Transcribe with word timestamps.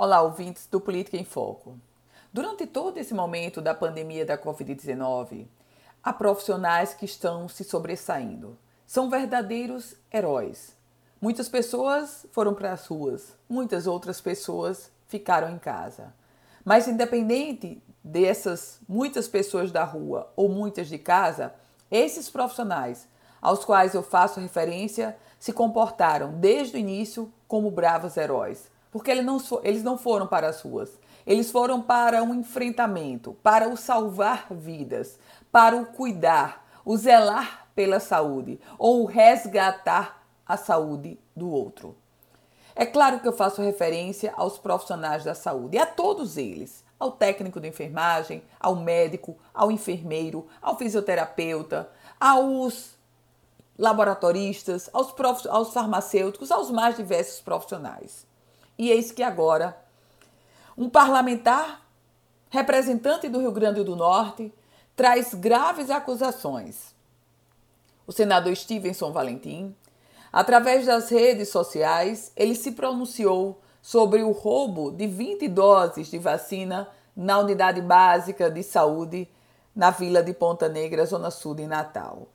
Olá, 0.00 0.22
ouvintes 0.22 0.68
do 0.70 0.80
Política 0.80 1.16
em 1.16 1.24
Foco. 1.24 1.76
Durante 2.32 2.64
todo 2.68 2.98
esse 2.98 3.12
momento 3.12 3.60
da 3.60 3.74
pandemia 3.74 4.24
da 4.24 4.38
Covid-19, 4.38 5.48
há 6.00 6.12
profissionais 6.12 6.94
que 6.94 7.04
estão 7.04 7.48
se 7.48 7.64
sobressaindo. 7.64 8.56
São 8.86 9.10
verdadeiros 9.10 9.96
heróis. 10.14 10.72
Muitas 11.20 11.48
pessoas 11.48 12.24
foram 12.30 12.54
para 12.54 12.72
as 12.72 12.86
ruas, 12.86 13.36
muitas 13.48 13.88
outras 13.88 14.20
pessoas 14.20 14.88
ficaram 15.08 15.50
em 15.50 15.58
casa. 15.58 16.14
Mas, 16.64 16.86
independente 16.86 17.82
dessas 18.04 18.78
muitas 18.88 19.26
pessoas 19.26 19.72
da 19.72 19.82
rua 19.82 20.32
ou 20.36 20.48
muitas 20.48 20.86
de 20.86 20.98
casa, 20.98 21.52
esses 21.90 22.30
profissionais 22.30 23.08
aos 23.42 23.64
quais 23.64 23.94
eu 23.94 24.04
faço 24.04 24.38
referência 24.38 25.18
se 25.40 25.52
comportaram 25.52 26.34
desde 26.34 26.76
o 26.76 26.78
início 26.78 27.32
como 27.48 27.68
bravos 27.68 28.16
heróis 28.16 28.70
porque 28.90 29.10
eles 29.10 29.24
não, 29.24 29.38
eles 29.62 29.82
não 29.82 29.98
foram 29.98 30.26
para 30.26 30.48
as 30.48 30.60
ruas. 30.60 30.90
Eles 31.26 31.50
foram 31.50 31.82
para 31.82 32.22
um 32.22 32.34
enfrentamento, 32.34 33.36
para 33.42 33.68
o 33.68 33.76
salvar 33.76 34.46
vidas, 34.50 35.18
para 35.52 35.76
o 35.76 35.86
cuidar, 35.86 36.66
o 36.84 36.96
zelar 36.96 37.68
pela 37.74 38.00
saúde 38.00 38.58
ou 38.78 39.02
o 39.02 39.06
resgatar 39.06 40.22
a 40.46 40.56
saúde 40.56 41.18
do 41.36 41.50
outro. 41.50 41.94
É 42.74 42.86
claro 42.86 43.20
que 43.20 43.28
eu 43.28 43.32
faço 43.32 43.60
referência 43.60 44.32
aos 44.36 44.56
profissionais 44.56 45.24
da 45.24 45.34
saúde, 45.34 45.76
a 45.76 45.84
todos 45.84 46.36
eles, 46.36 46.84
ao 46.98 47.12
técnico 47.12 47.60
de 47.60 47.68
enfermagem, 47.68 48.42
ao 48.58 48.76
médico, 48.76 49.36
ao 49.52 49.70
enfermeiro, 49.70 50.46
ao 50.62 50.78
fisioterapeuta, 50.78 51.90
aos 52.18 52.96
laboratoristas, 53.76 54.88
aos, 54.92 55.14
aos 55.46 55.72
farmacêuticos, 55.72 56.50
aos 56.50 56.70
mais 56.70 56.96
diversos 56.96 57.40
profissionais. 57.40 58.26
E 58.78 58.90
eis 58.90 59.10
que 59.10 59.22
agora 59.22 59.76
um 60.76 60.88
parlamentar, 60.88 61.84
representante 62.48 63.28
do 63.28 63.40
Rio 63.40 63.50
Grande 63.50 63.82
do 63.82 63.96
Norte, 63.96 64.54
traz 64.94 65.34
graves 65.34 65.90
acusações. 65.90 66.94
O 68.06 68.12
senador 68.12 68.54
Stevenson 68.54 69.10
Valentim, 69.10 69.74
através 70.32 70.86
das 70.86 71.10
redes 71.10 71.48
sociais, 71.48 72.30
ele 72.36 72.54
se 72.54 72.72
pronunciou 72.72 73.60
sobre 73.82 74.22
o 74.22 74.30
roubo 74.30 74.92
de 74.92 75.08
20 75.08 75.48
doses 75.48 76.06
de 76.06 76.18
vacina 76.18 76.88
na 77.16 77.40
unidade 77.40 77.80
básica 77.80 78.48
de 78.48 78.62
saúde 78.62 79.28
na 79.74 79.90
vila 79.90 80.22
de 80.22 80.32
Ponta 80.32 80.68
Negra, 80.68 81.04
Zona 81.04 81.32
Sul 81.32 81.56
de 81.56 81.66
Natal. 81.66 82.28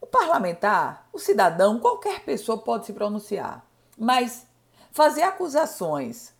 O 0.00 0.06
parlamentar, 0.06 1.08
o 1.12 1.18
cidadão, 1.20 1.78
qualquer 1.78 2.24
pessoa 2.24 2.58
pode 2.58 2.86
se 2.86 2.92
pronunciar, 2.92 3.64
mas 3.96 4.49
fazer 4.92 5.22
acusações 5.22 6.32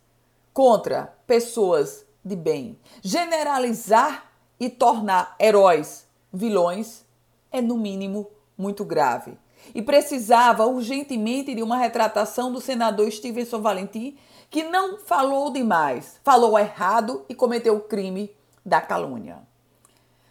contra 0.53 1.13
pessoas 1.25 2.05
de 2.23 2.35
bem, 2.35 2.77
generalizar 3.01 4.31
e 4.59 4.69
tornar 4.69 5.35
heróis 5.39 6.05
vilões 6.31 7.03
é, 7.51 7.61
no 7.61 7.77
mínimo, 7.77 8.29
muito 8.57 8.85
grave. 8.85 9.37
E 9.75 9.81
precisava 9.81 10.65
urgentemente 10.65 11.53
de 11.53 11.61
uma 11.61 11.77
retratação 11.77 12.51
do 12.51 12.61
senador 12.61 13.11
Stevenson 13.11 13.61
Valentim, 13.61 14.17
que 14.49 14.63
não 14.63 14.97
falou 14.99 15.51
demais, 15.51 16.19
falou 16.23 16.57
errado 16.57 17.25
e 17.29 17.35
cometeu 17.35 17.75
o 17.75 17.81
crime 17.81 18.31
da 18.65 18.81
calúnia. 18.81 19.39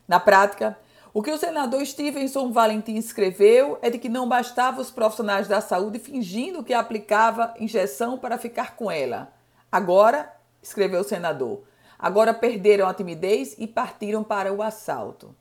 Na 0.06 0.18
prática, 0.18 0.78
o 1.12 1.22
que 1.22 1.32
o 1.32 1.38
senador 1.38 1.84
Stevenson 1.84 2.52
Valentim 2.52 2.94
escreveu 2.94 3.78
é 3.82 3.90
de 3.90 3.98
que 3.98 4.08
não 4.08 4.28
bastava 4.28 4.80
os 4.80 4.92
profissionais 4.92 5.48
da 5.48 5.60
saúde 5.60 5.98
fingindo 5.98 6.62
que 6.62 6.72
aplicava 6.72 7.52
injeção 7.58 8.16
para 8.16 8.38
ficar 8.38 8.76
com 8.76 8.88
ela. 8.88 9.32
Agora, 9.72 10.32
escreveu 10.62 11.00
o 11.00 11.04
senador, 11.04 11.62
agora 11.98 12.32
perderam 12.32 12.86
a 12.86 12.94
timidez 12.94 13.56
e 13.58 13.66
partiram 13.66 14.22
para 14.22 14.52
o 14.52 14.62
assalto. 14.62 15.34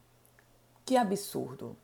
Que 0.83 0.97
absurdo! 0.97 1.77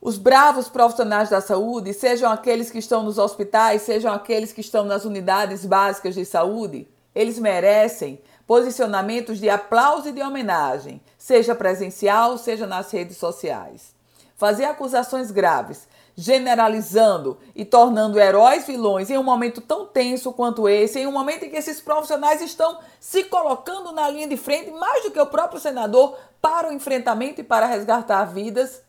Os 0.00 0.16
bravos 0.16 0.68
profissionais 0.68 1.30
da 1.30 1.40
saúde, 1.40 1.92
sejam 1.92 2.30
aqueles 2.30 2.70
que 2.70 2.78
estão 2.78 3.02
nos 3.02 3.18
hospitais, 3.18 3.82
sejam 3.82 4.12
aqueles 4.12 4.52
que 4.52 4.60
estão 4.60 4.84
nas 4.84 5.04
unidades 5.04 5.64
básicas 5.64 6.14
de 6.14 6.24
saúde, 6.24 6.86
eles 7.14 7.38
merecem 7.38 8.20
posicionamentos 8.46 9.38
de 9.38 9.48
aplauso 9.48 10.08
e 10.08 10.12
de 10.12 10.22
homenagem, 10.22 11.00
seja 11.16 11.54
presencial, 11.54 12.36
seja 12.36 12.66
nas 12.66 12.90
redes 12.90 13.16
sociais. 13.16 13.94
Fazer 14.36 14.64
acusações 14.64 15.30
graves, 15.30 15.86
generalizando 16.16 17.38
e 17.54 17.64
tornando 17.64 18.20
heróis 18.20 18.66
vilões 18.66 19.10
em 19.10 19.18
um 19.18 19.22
momento 19.22 19.60
tão 19.60 19.86
tenso 19.86 20.32
quanto 20.32 20.68
esse, 20.68 20.98
em 20.98 21.06
um 21.06 21.12
momento 21.12 21.44
em 21.44 21.50
que 21.50 21.56
esses 21.56 21.80
profissionais 21.80 22.40
estão 22.40 22.78
se 23.00 23.24
colocando 23.24 23.92
na 23.92 24.08
linha 24.08 24.28
de 24.28 24.36
frente, 24.36 24.70
mais 24.70 25.04
do 25.04 25.10
que 25.10 25.20
o 25.20 25.26
próprio 25.26 25.60
senador, 25.60 26.16
para 26.40 26.68
o 26.68 26.72
enfrentamento 26.72 27.40
e 27.40 27.44
para 27.44 27.66
resgatar 27.66 28.24
vidas, 28.26 28.82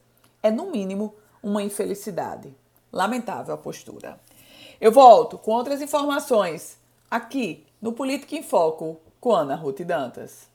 é 0.44 0.51
no 0.51 0.69
mínimo 0.69 1.15
uma 1.41 1.63
infelicidade. 1.63 2.55
Lamentável 2.91 3.53
a 3.53 3.57
postura. 3.57 4.19
Eu 4.79 4.91
volto 4.91 5.38
com 5.38 5.51
outras 5.51 5.81
informações 5.81 6.77
aqui 7.09 7.65
no 7.81 7.94
Política 7.94 8.35
em 8.35 8.44
Foco 8.44 8.99
com 9.25 9.34
Ana 9.34 9.56
Ruth 9.56 9.81
Dantas. 9.81 10.54